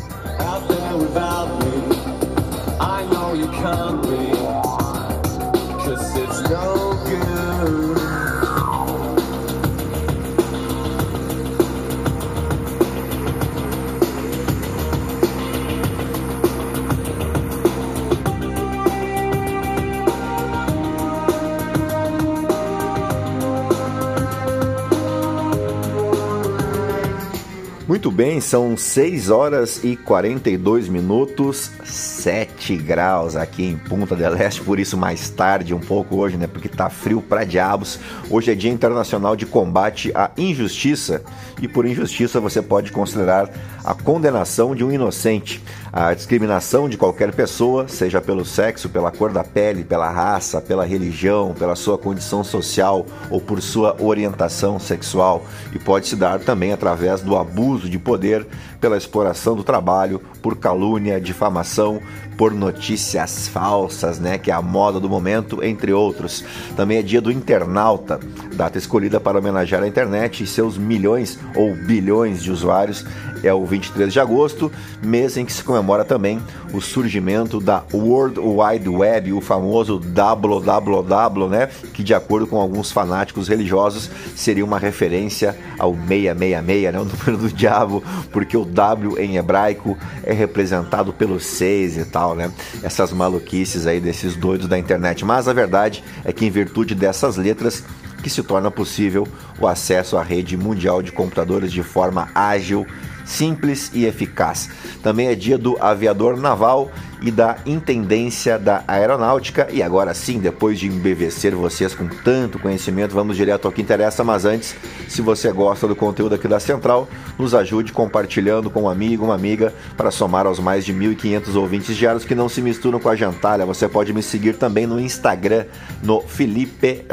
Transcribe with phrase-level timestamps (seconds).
[28.03, 34.59] Muito bem, são 6 horas e 42 minutos, 7 graus aqui em Punta del Este,
[34.59, 36.45] por isso mais tarde um pouco hoje, né?
[36.45, 37.97] Porque tá frio pra diabos.
[38.29, 41.23] Hoje é Dia Internacional de Combate à Injustiça
[41.61, 43.49] e por injustiça você pode considerar
[43.85, 49.31] a condenação de um inocente, a discriminação de qualquer pessoa, seja pelo sexo, pela cor
[49.31, 55.45] da pele, pela raça, pela religião, pela sua condição social ou por sua orientação sexual
[55.73, 58.47] e pode se dar também através do abuso abuso de poder,
[58.83, 62.01] pela exploração do trabalho, por calúnia, difamação,
[62.37, 66.43] por notícias falsas, né, que é a moda do momento, entre outros.
[66.75, 68.19] Também é dia do internauta,
[68.55, 73.05] data escolhida para homenagear a internet e seus milhões ou bilhões de usuários.
[73.43, 74.71] É o 23 de agosto,
[75.01, 76.41] mês em que se comemora também
[76.73, 82.91] o surgimento da World Wide Web, o famoso www, né, que de acordo com alguns
[82.91, 88.01] fanáticos religiosos seria uma referência ao 666, né, o número do diabo,
[88.31, 92.51] porque o W em hebraico é representado pelo 6 e tal né?
[92.81, 95.23] Essas maluquices aí desses doidos da internet.
[95.23, 97.83] Mas a verdade é que, em virtude dessas letras,
[98.21, 99.27] que se torna possível
[99.59, 102.87] o acesso à rede mundial de computadores de forma ágil,
[103.25, 104.69] simples e eficaz.
[105.01, 106.91] Também é dia do aviador naval
[107.23, 109.67] e da Intendência da Aeronáutica.
[109.71, 114.23] E agora sim, depois de embevecer vocês com tanto conhecimento, vamos direto ao que interessa.
[114.23, 114.75] Mas antes,
[115.07, 117.07] se você gosta do conteúdo aqui da Central,
[117.39, 121.95] nos ajude compartilhando com um amigo, uma amiga, para somar aos mais de 1.500 ouvintes
[121.95, 123.65] diários que não se misturam com a jantalha.
[123.65, 125.65] Você pode me seguir também no Instagram,
[126.03, 127.05] no Felipe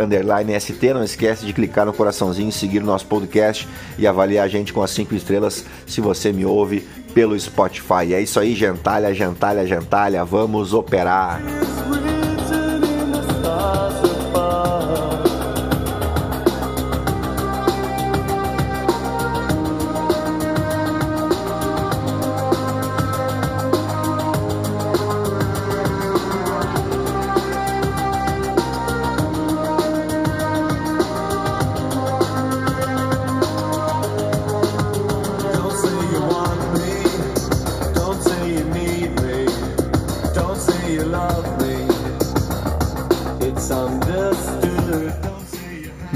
[0.60, 0.92] ST.
[0.92, 4.90] Não esquece de clicar no coraçãozinho, seguir nosso podcast e avaliar a gente com as
[4.90, 6.84] 5 estrelas se você me ouve
[7.14, 8.14] pelo Spotify.
[8.14, 11.40] É isso aí, gentalha, gentalha, gentalha, vamos operar.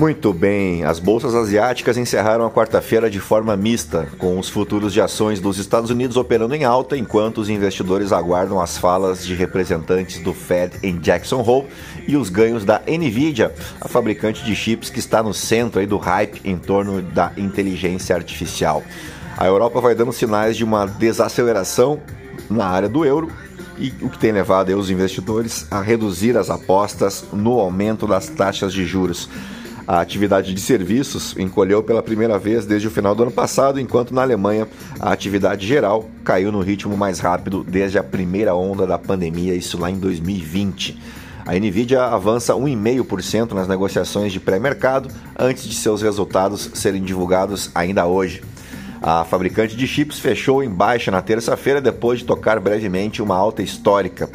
[0.05, 5.01] Muito bem, as bolsas asiáticas encerraram a quarta-feira de forma mista, com os futuros de
[5.01, 10.19] ações dos Estados Unidos operando em alta, enquanto os investidores aguardam as falas de representantes
[10.19, 11.69] do Fed em Jackson Hole
[12.07, 16.39] e os ganhos da Nvidia, a fabricante de chips que está no centro do hype
[16.45, 18.83] em torno da inteligência artificial.
[19.39, 21.99] A Europa vai dando sinais de uma desaceleração
[22.51, 23.31] na área do euro
[23.79, 28.71] e o que tem levado os investidores a reduzir as apostas no aumento das taxas
[28.71, 29.31] de juros.
[29.87, 34.15] A atividade de serviços encolheu pela primeira vez desde o final do ano passado, enquanto
[34.15, 34.67] na Alemanha
[34.99, 39.79] a atividade geral caiu no ritmo mais rápido desde a primeira onda da pandemia, isso
[39.79, 40.99] lá em 2020.
[41.45, 48.07] A Nvidia avança 1,5% nas negociações de pré-mercado antes de seus resultados serem divulgados ainda
[48.07, 48.43] hoje.
[49.03, 53.63] A fabricante de chips fechou em baixa na terça-feira depois de tocar brevemente uma alta
[53.63, 54.31] histórica.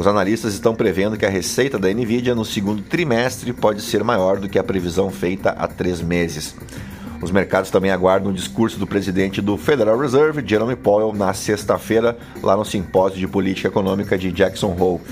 [0.00, 4.38] Os analistas estão prevendo que a receita da Nvidia no segundo trimestre pode ser maior
[4.38, 6.56] do que a previsão feita há três meses.
[7.20, 12.16] Os mercados também aguardam o discurso do presidente do Federal Reserve, Jerome Powell, na sexta-feira,
[12.42, 15.02] lá no simpósio de política econômica de Jackson Hole.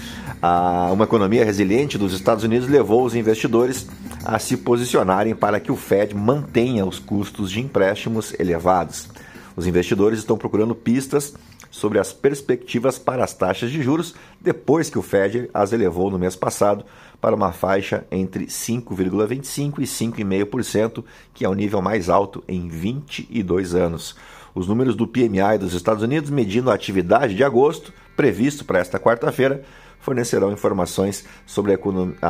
[0.90, 3.86] uma economia resiliente dos Estados Unidos levou os investidores
[4.24, 9.06] a se posicionarem para que o Fed mantenha os custos de empréstimos elevados.
[9.54, 11.34] Os investidores estão procurando pistas
[11.78, 16.18] sobre as perspectivas para as taxas de juros depois que o Fed as elevou no
[16.18, 16.84] mês passado
[17.20, 23.76] para uma faixa entre 5,25% e 5,5%, que é o nível mais alto em 22
[23.76, 24.16] anos.
[24.54, 28.98] Os números do PMI dos Estados Unidos, medindo a atividade de agosto, previsto para esta
[28.98, 29.62] quarta-feira,
[30.00, 31.78] fornecerão informações sobre a,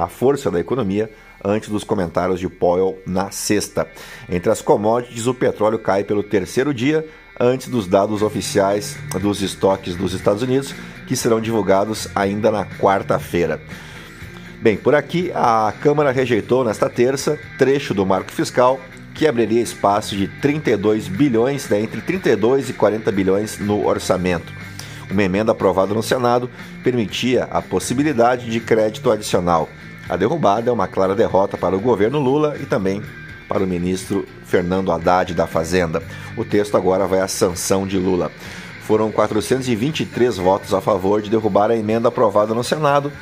[0.04, 1.10] a, força da economia
[1.44, 3.88] antes dos comentários de Powell na sexta.
[4.28, 7.08] Entre as commodities, o petróleo cai pelo terceiro dia
[7.38, 10.74] antes dos dados oficiais dos estoques dos Estados Unidos,
[11.06, 13.60] que serão divulgados ainda na quarta-feira.
[14.60, 18.80] Bem, por aqui a Câmara rejeitou nesta terça trecho do marco fiscal
[19.14, 24.52] que abriria espaço de 32 bilhões, né, entre 32 e 40 bilhões no orçamento.
[25.10, 26.50] Uma emenda aprovada no Senado
[26.84, 29.68] permitia a possibilidade de crédito adicional.
[30.08, 33.02] A derrubada é uma clara derrota para o governo Lula e também
[33.48, 36.02] para o ministro Fernando Haddad da Fazenda.
[36.36, 38.30] O texto agora vai à sanção de Lula.
[38.82, 43.12] Foram 423 votos a favor de derrubar a emenda aprovada no Senado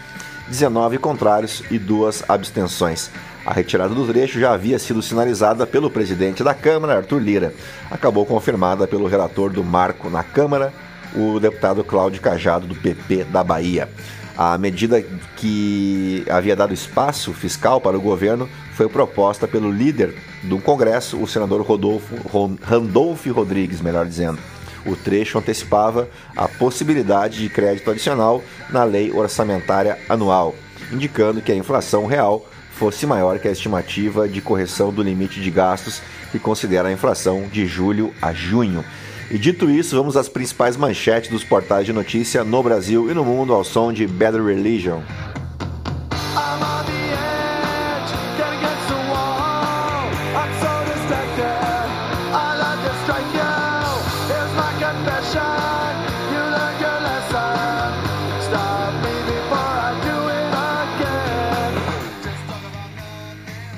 [0.48, 3.10] 19 contrários e duas abstenções.
[3.44, 7.54] A retirada do trecho já havia sido sinalizada pelo presidente da Câmara, Arthur Lira.
[7.90, 10.72] Acabou confirmada pelo relator do marco na Câmara,
[11.14, 13.88] o deputado Cláudio Cajado, do PP da Bahia.
[14.36, 15.02] A medida
[15.36, 21.26] que havia dado espaço fiscal para o governo foi proposta pelo líder do Congresso, o
[21.26, 22.14] senador Rodolfo,
[22.62, 24.38] Randolph Rodrigues, melhor dizendo.
[24.84, 30.54] O trecho antecipava a possibilidade de crédito adicional na lei orçamentária anual,
[30.92, 35.50] indicando que a inflação real fosse maior que a estimativa de correção do limite de
[35.50, 38.84] gastos que considera a inflação de julho a junho.
[39.28, 43.24] E dito isso, vamos às principais manchetes dos portais de notícia no Brasil e no
[43.24, 45.02] mundo ao som de Better Religion.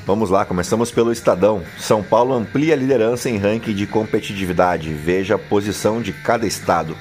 [0.09, 1.63] Vamos lá, começamos pelo Estadão.
[1.79, 4.91] São Paulo amplia a liderança em ranking de competitividade.
[4.91, 6.97] Veja a posição de cada estado.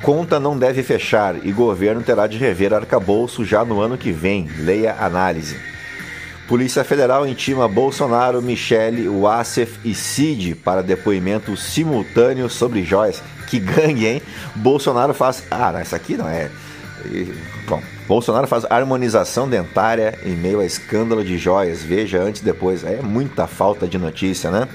[0.00, 4.48] Conta não deve fechar e governo terá de rever arcabouço já no ano que vem.
[4.60, 5.60] Leia análise.
[6.48, 13.22] Polícia Federal intima Bolsonaro, Michele, Wassef e Cid para depoimento simultâneo sobre joias.
[13.46, 14.22] Que gangue, hein?
[14.54, 15.44] Bolsonaro faz.
[15.50, 16.50] Ah, não, essa aqui não é.
[17.68, 21.82] Bom, Bolsonaro faz harmonização dentária em meio a escândalo de joias.
[21.82, 22.82] Veja antes e depois.
[22.82, 24.66] É muita falta de notícia, né?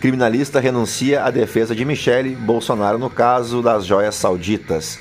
[0.00, 5.00] Criminalista renuncia à defesa de Michele Bolsonaro no caso das joias sauditas.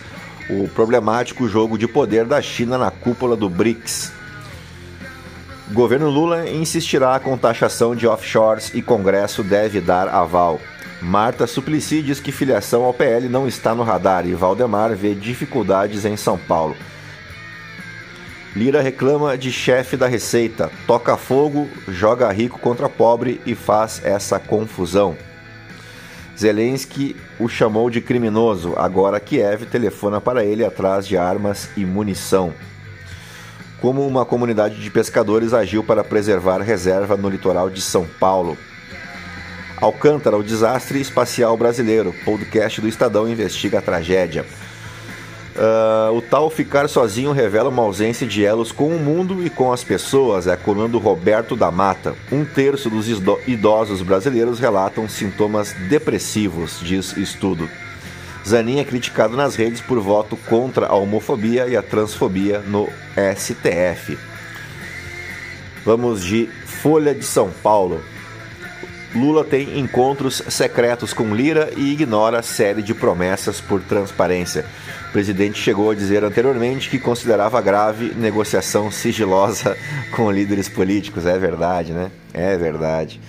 [0.50, 4.14] O problemático jogo de poder da China na cúpula do BRICS.
[5.72, 10.60] Governo Lula insistirá com taxação de offshores e Congresso deve dar aval.
[11.00, 16.04] Marta Suplicy diz que filiação ao PL não está no radar e Valdemar vê dificuldades
[16.04, 16.76] em São Paulo.
[18.56, 24.40] Lira reclama de chefe da Receita, toca fogo, joga rico contra pobre e faz essa
[24.40, 25.16] confusão.
[26.38, 32.54] Zelensky o chamou de criminoso, agora Kiev telefona para ele atrás de armas e munição.
[33.80, 38.58] Como uma comunidade de pescadores agiu para preservar reserva no litoral de São Paulo.
[39.78, 42.14] Alcântara, o desastre espacial brasileiro.
[42.26, 44.46] Podcast do Estadão investiga a tragédia.
[45.60, 49.74] Uh, o tal ficar sozinho revela uma ausência de elos com o mundo e com
[49.74, 52.16] as pessoas, é a Roberto da Mata.
[52.32, 53.10] Um terço dos
[53.46, 57.70] idosos brasileiros relatam sintomas depressivos, diz estudo.
[58.48, 62.88] Zanin é criticado nas redes por voto contra a homofobia e a transfobia no
[63.36, 64.18] STF.
[65.84, 68.02] Vamos de Folha de São Paulo.
[69.14, 74.66] Lula tem encontros secretos com Lira e ignora série de promessas por transparência.
[75.10, 79.76] O presidente chegou a dizer anteriormente que considerava grave negociação sigilosa
[80.16, 81.26] com líderes políticos.
[81.26, 82.12] É verdade, né?
[82.32, 83.20] É verdade.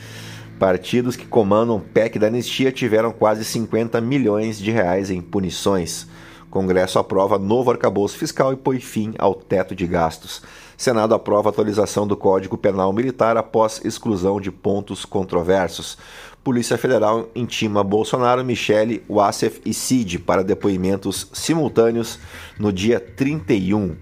[0.59, 6.07] Partidos que comandam o PEC da anistia tiveram quase 50 milhões de reais em punições.
[6.51, 10.43] Congresso aprova novo arcabouço fiscal e põe fim ao teto de gastos.
[10.77, 15.97] Senado aprova atualização do Código Penal Militar após exclusão de pontos controversos.
[16.43, 22.19] Polícia Federal intima Bolsonaro, Michele, Wassef e Cid para depoimentos simultâneos
[22.59, 23.95] no dia 31.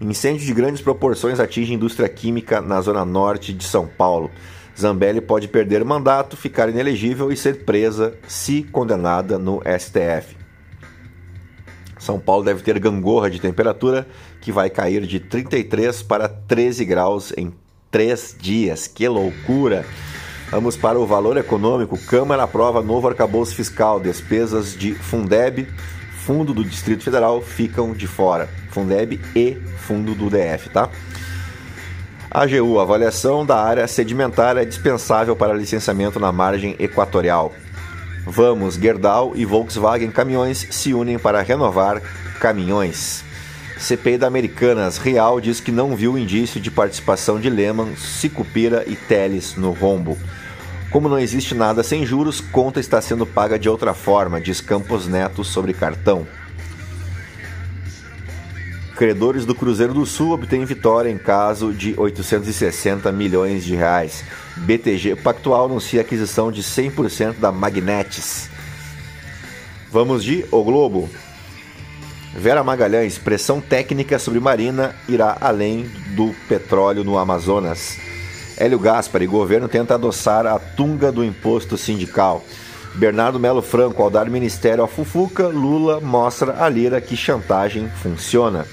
[0.00, 4.30] Incêndio de grandes proporções atinge indústria química na zona norte de São Paulo.
[4.78, 10.43] Zambelli pode perder mandato, ficar inelegível e ser presa se condenada no STF.
[12.04, 14.06] São Paulo deve ter gangorra de temperatura
[14.42, 17.50] que vai cair de 33 para 13 graus em
[17.90, 18.86] três dias.
[18.86, 19.86] Que loucura!
[20.50, 21.98] Vamos para o valor econômico.
[21.98, 23.98] Câmara aprova novo arcabouço fiscal.
[23.98, 25.66] Despesas de Fundeb,
[26.26, 28.50] Fundo do Distrito Federal ficam de fora.
[28.70, 30.90] Fundeb e Fundo do DF, tá?
[32.30, 37.52] AGU, avaliação da área sedimentar é dispensável para licenciamento na margem equatorial.
[38.26, 42.00] Vamos, Gerdau e Volkswagen Caminhões se unem para renovar
[42.40, 43.22] caminhões.
[43.78, 48.96] CPI da Americanas, Real diz que não viu indício de participação de Lehman, Sicupira e
[48.96, 50.16] Teles no rombo.
[50.90, 55.06] Como não existe nada sem juros, conta está sendo paga de outra forma, diz Campos
[55.06, 56.26] Neto sobre cartão.
[58.96, 64.24] Credores do Cruzeiro do Sul obtêm vitória em caso de 860 milhões de reais.
[64.56, 68.48] BTG Pactual anuncia aquisição de 100% da Magnetis.
[69.90, 71.10] Vamos de O Globo.
[72.36, 77.98] Vera Magalhães, pressão técnica submarina irá além do petróleo no Amazonas.
[78.56, 82.44] Hélio Gaspari, governo tenta adoçar a tunga do imposto sindical.
[82.94, 88.64] Bernardo Melo Franco, ao dar ministério à Fufuca, Lula mostra a lira que chantagem funciona.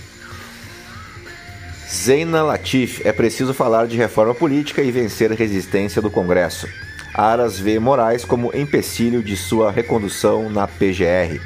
[1.94, 6.66] Zeina Latif, é preciso falar de reforma política e vencer a resistência do Congresso.
[7.14, 11.42] Aras vê Moraes como empecilho de sua recondução na PGR.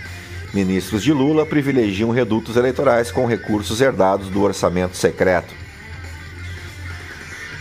[0.53, 5.51] Ministros de Lula privilegiam redutos eleitorais com recursos herdados do orçamento secreto.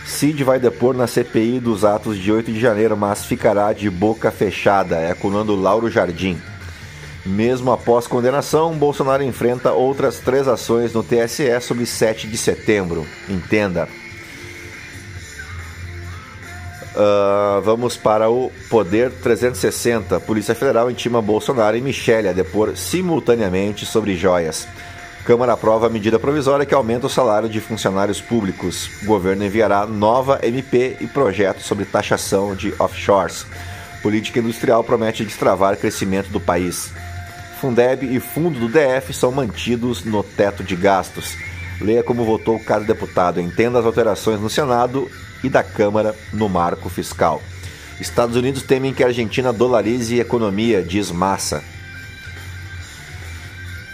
[0.05, 4.29] Cid vai depor na CPI dos atos de 8 de janeiro, mas ficará de boca
[4.29, 6.39] fechada, é colando Lauro Jardim.
[7.25, 13.05] Mesmo após condenação, Bolsonaro enfrenta outras três ações no TSE sobre 7 de setembro.
[13.27, 13.87] Entenda.
[16.95, 20.19] Uh, vamos para o Poder 360.
[20.21, 24.67] Polícia Federal intima Bolsonaro e Michele a depor simultaneamente sobre joias.
[25.25, 29.01] Câmara aprova a medida provisória que aumenta o salário de funcionários públicos.
[29.01, 33.47] O governo enviará nova MP e projeto sobre taxação de offshores.
[34.03, 36.93] Política industrial promete destravar crescimento do país.
[37.65, 41.35] Fundeb e fundo do DF são mantidos no teto de gastos.
[41.81, 45.09] Leia como votou cada deputado, entenda as alterações no Senado
[45.43, 47.41] e da Câmara no marco fiscal.
[47.99, 51.63] Estados Unidos temem que a Argentina dolarize a economia, diz Massa.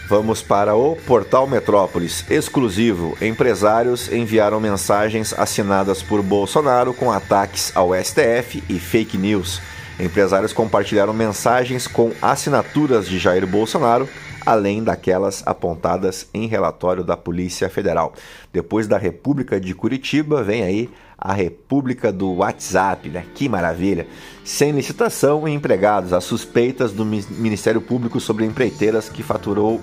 [0.09, 3.17] Vamos para o Portal Metrópolis, exclusivo.
[3.21, 9.61] Empresários enviaram mensagens assinadas por Bolsonaro com ataques ao STF e fake news.
[10.01, 14.09] Empresários compartilharam mensagens com assinaturas de Jair Bolsonaro,
[14.43, 18.13] além daquelas apontadas em relatório da Polícia Federal.
[18.51, 23.25] Depois da República de Curitiba, vem aí a República do WhatsApp, né?
[23.35, 24.07] Que maravilha!
[24.43, 29.79] Sem licitação e empregados, as suspeitas do Ministério Público sobre empreiteiras que faturou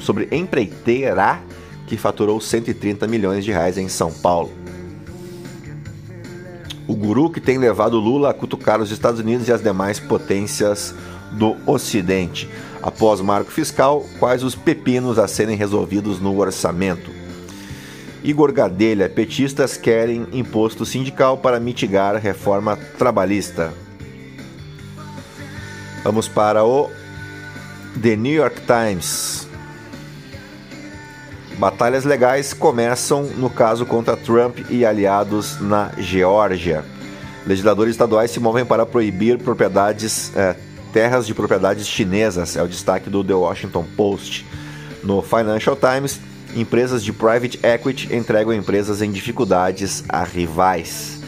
[0.00, 1.40] sobre empreiteira
[1.86, 4.65] que faturou 130 milhões de reais em São Paulo
[6.86, 10.94] o guru que tem levado Lula a cutucar os Estados Unidos e as demais potências
[11.32, 12.48] do Ocidente.
[12.82, 17.10] Após marco fiscal, quais os pepinos a serem resolvidos no orçamento?
[18.22, 23.72] Igor Gadelha, petistas querem imposto sindical para mitigar reforma trabalhista.
[26.02, 26.90] Vamos para o
[28.00, 29.45] The New York Times.
[31.58, 36.84] Batalhas legais começam no caso contra Trump e aliados na Geórgia.
[37.46, 40.54] Legisladores estaduais se movem para proibir propriedades, é,
[40.92, 44.44] terras de propriedades chinesas, é o destaque do The Washington Post.
[45.02, 46.20] No Financial Times,
[46.54, 51.22] empresas de private equity entregam empresas em dificuldades a rivais.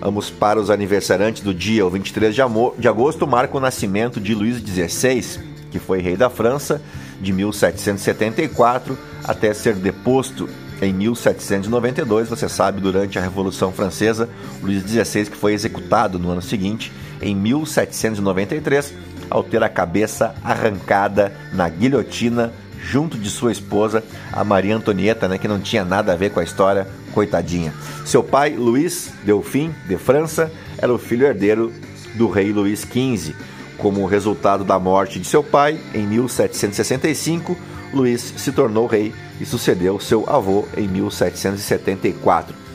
[0.00, 1.84] Vamos para os aniversariantes do dia.
[1.84, 6.80] O 23 de agosto marca o nascimento de Luís XVI, que foi rei da França
[7.20, 10.48] de 1774 até ser deposto
[10.80, 14.28] em 1792, você sabe, durante a Revolução Francesa,
[14.62, 16.92] Luís XVI que foi executado no ano seguinte,
[17.22, 18.92] em 1793,
[19.30, 25.38] ao ter a cabeça arrancada na guilhotina junto de sua esposa, a Maria Antonieta, né,
[25.38, 27.72] que não tinha nada a ver com a história, coitadinha.
[28.04, 31.72] Seu pai, Luís Delfim de França, era o filho herdeiro
[32.14, 33.34] do rei Luís XV.
[33.78, 37.56] Como resultado da morte de seu pai, em 1765,
[37.92, 42.66] Luís se tornou rei e sucedeu seu avô em 1774.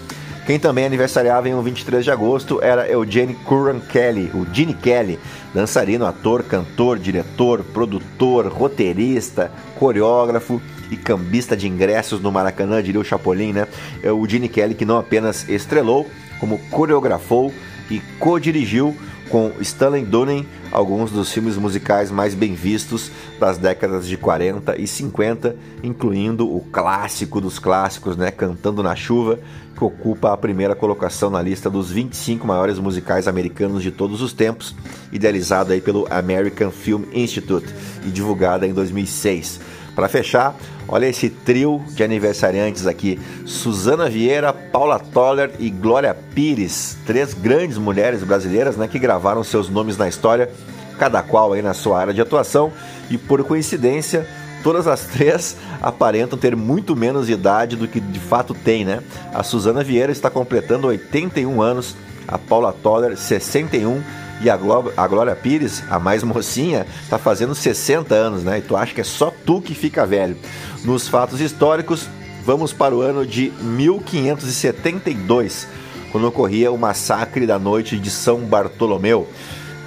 [0.46, 5.20] Quem também aniversariava em um 23 de agosto era Eugene Curran Kelly, o Gene Kelly,
[5.53, 13.03] dançarino, ator, cantor, diretor, produtor, roteirista, coreógrafo e cambista de ingressos no Maracanã, diria o
[13.03, 13.67] Chapolin, né?
[14.03, 17.53] É o Gene Kelly que não apenas estrelou, como coreografou
[17.89, 18.96] e co-dirigiu
[19.31, 23.09] com Stanley Donen alguns dos filmes musicais mais bem vistos
[23.39, 29.39] das décadas de 40 e 50, incluindo o clássico dos clássicos, né, Cantando na Chuva,
[29.75, 34.34] que ocupa a primeira colocação na lista dos 25 maiores musicais americanos de todos os
[34.34, 34.75] tempos,
[35.12, 37.68] idealizado aí pelo American Film Institute
[38.06, 39.60] e divulgada em 2006.
[39.96, 40.56] Para fechar,
[40.88, 47.78] olha esse trio de aniversariantes aqui: Suzana Vieira, Paula Toller e Glória Pires, três grandes
[47.78, 50.50] mulheres brasileiras, né, que gravaram seus nomes na história,
[50.98, 52.72] cada qual aí na sua área de atuação
[53.10, 54.25] e por coincidência,
[54.63, 59.01] todas as três aparentam ter muito menos idade do que de fato tem, né?
[59.34, 61.96] A Suzana Vieira está completando 81 anos,
[62.27, 64.01] a Paula Toller 61
[64.41, 64.60] e a,
[64.98, 68.58] a Glória Pires, a mais mocinha, está fazendo 60 anos, né?
[68.58, 70.38] E tu acha que é só tu que fica velho.
[70.84, 72.10] Nos fatos históricos,
[72.44, 75.68] vamos para o ano de 1572,
[76.12, 79.27] quando ocorria o massacre da noite de São Bartolomeu,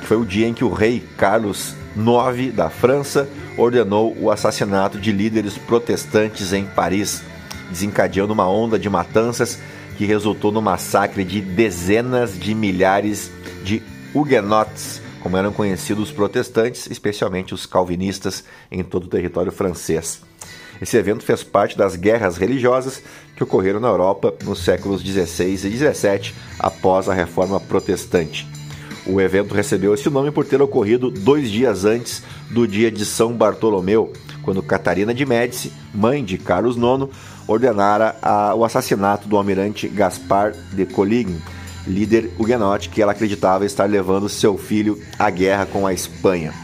[0.00, 4.98] que foi o dia em que o rei Carlos IX da França ordenou o assassinato
[4.98, 7.22] de líderes protestantes em Paris,
[7.70, 9.58] desencadeando uma onda de matanças
[9.96, 13.30] que resultou no massacre de dezenas de milhares
[13.62, 13.82] de
[14.12, 20.20] huguenotes, como eram conhecidos os protestantes, especialmente os calvinistas em todo o território francês.
[20.82, 23.02] Esse evento fez parte das guerras religiosas
[23.36, 28.46] que ocorreram na Europa nos séculos 16 e 17, após a Reforma Protestante.
[29.06, 33.32] O evento recebeu esse nome por ter ocorrido dois dias antes do dia de São
[33.34, 34.11] Bartolomeu,
[34.42, 37.11] quando Catarina de Médici, mãe de Carlos IX,
[37.46, 41.38] ordenara a, o assassinato do almirante Gaspar de Coligny,
[41.87, 46.54] líder huguenote que ela acreditava estar levando seu filho à guerra com a Espanha.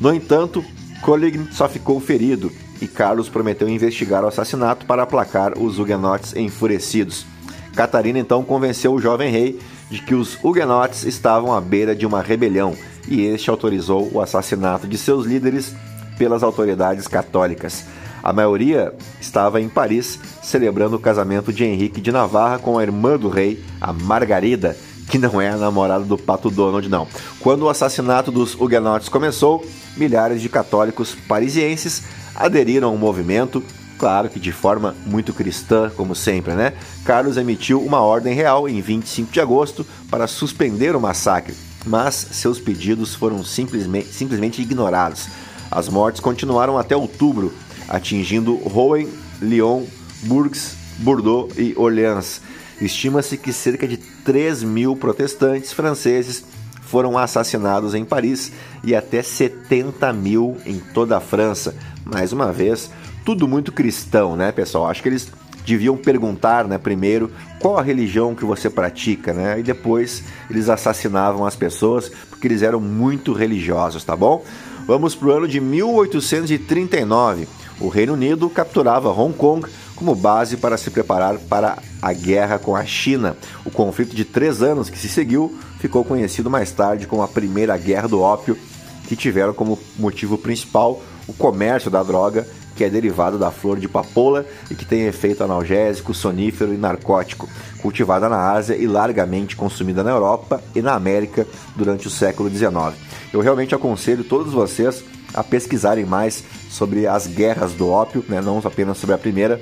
[0.00, 0.64] No entanto,
[1.02, 7.26] Coligny só ficou ferido e Carlos prometeu investigar o assassinato para aplacar os huguenotes enfurecidos.
[7.74, 9.58] Catarina então convenceu o jovem rei
[9.90, 12.74] de que os huguenotes estavam à beira de uma rebelião
[13.08, 15.74] e este autorizou o assassinato de seus líderes
[16.18, 17.84] pelas autoridades católicas.
[18.22, 23.16] A maioria estava em Paris celebrando o casamento de Henrique de Navarra com a irmã
[23.16, 24.76] do rei, a Margarida,
[25.08, 27.06] que não é a namorada do Pato Donald, não.
[27.40, 29.64] Quando o assassinato dos huguenotes começou,
[29.96, 32.02] milhares de católicos parisienses
[32.34, 33.62] aderiram ao movimento,
[33.98, 36.72] claro que de forma muito cristã, como sempre, né?
[37.04, 42.60] Carlos emitiu uma ordem real em 25 de agosto para suspender o massacre, mas seus
[42.60, 45.28] pedidos foram simplesmente, simplesmente ignorados.
[45.70, 47.52] As mortes continuaram até outubro,
[47.88, 49.08] atingindo Rouen,
[49.42, 49.84] Lyon,
[50.22, 52.40] Bourges, Bordeaux e Orleans.
[52.80, 56.44] Estima-se que cerca de 3 mil protestantes franceses
[56.88, 58.50] foram assassinados em Paris
[58.82, 61.74] e até 70 mil em toda a França.
[62.04, 62.90] Mais uma vez,
[63.28, 64.88] tudo muito cristão, né, pessoal?
[64.88, 65.30] Acho que eles
[65.66, 69.60] deviam perguntar, né, primeiro, qual a religião que você pratica, né?
[69.60, 74.42] E depois eles assassinavam as pessoas porque eles eram muito religiosos, tá bom?
[74.86, 77.46] Vamos para o ano de 1839
[77.78, 82.74] o Reino Unido capturava Hong Kong como base para se preparar para a guerra com
[82.74, 83.36] a China.
[83.62, 87.76] O conflito de três anos que se seguiu ficou conhecido mais tarde como a Primeira
[87.76, 88.58] Guerra do Ópio,
[89.06, 92.46] que tiveram como motivo principal o comércio da droga,
[92.78, 97.48] que é derivado da flor de papoula e que tem efeito analgésico, sonífero e narcótico,
[97.82, 102.94] cultivada na Ásia e largamente consumida na Europa e na América durante o século XIX.
[103.32, 105.02] Eu realmente aconselho todos vocês
[105.34, 109.60] a pesquisarem mais sobre as guerras do ópio, né, não apenas sobre a primeira,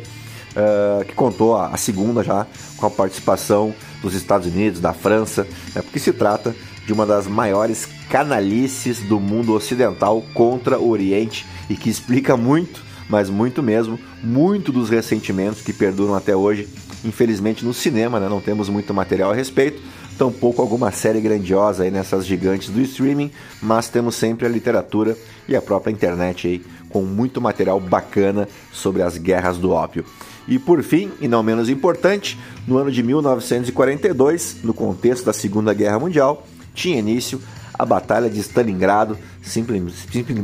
[0.52, 5.80] uh, que contou a, segunda já com a participação dos Estados Unidos, da França, né,
[5.80, 6.54] porque se trata
[6.86, 12.85] de uma das maiores canalices do mundo ocidental contra o Oriente e que explica muito,
[13.08, 16.68] mas muito mesmo, muito dos ressentimentos que perduram até hoje.
[17.04, 19.80] Infelizmente no cinema né, não temos muito material a respeito,
[20.18, 23.30] tampouco alguma série grandiosa aí nessas gigantes do streaming,
[23.62, 25.16] mas temos sempre a literatura
[25.48, 30.04] e a própria internet aí com muito material bacana sobre as guerras do ópio.
[30.48, 35.74] E por fim, e não menos importante, no ano de 1942, no contexto da Segunda
[35.74, 37.40] Guerra Mundial, tinha início
[37.78, 39.18] a Batalha de Stalingrado,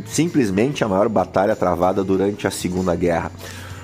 [0.07, 3.31] simplesmente a maior batalha travada durante a Segunda Guerra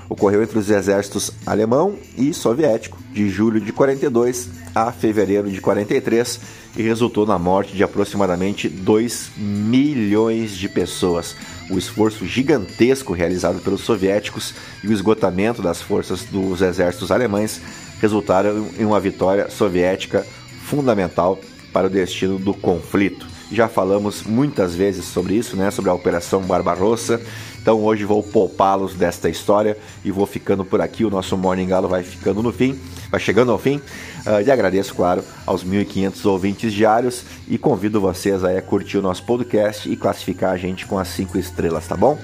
[0.09, 6.41] ocorreu entre os exércitos alemão e soviético de julho de 42 a fevereiro de 43
[6.77, 11.37] e resultou na morte de aproximadamente 2 milhões de pessoas.
[11.71, 17.61] O esforço gigantesco realizado pelos soviéticos e o esgotamento das forças dos exércitos alemães
[18.01, 20.25] resultaram em uma vitória soviética
[20.65, 21.39] fundamental
[21.73, 23.38] para o destino do conflito.
[23.51, 25.71] Já falamos muitas vezes sobre isso, né?
[25.71, 27.21] Sobre a Operação Barbarossa.
[27.61, 31.05] Então hoje vou poupá-los desta história e vou ficando por aqui.
[31.05, 32.79] O nosso Morning Galo vai ficando no fim,
[33.11, 33.77] vai chegando ao fim.
[33.77, 39.23] Uh, e agradeço, claro, aos 1.500 ouvintes diários e convido vocês a curtir o nosso
[39.25, 42.19] podcast e classificar a gente com as 5 estrelas, tá bom?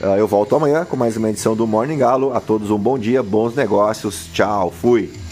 [0.00, 2.32] Uh, eu volto amanhã com mais uma edição do Morning Galo.
[2.34, 4.28] A todos um bom dia, bons negócios.
[4.32, 5.23] Tchau, fui!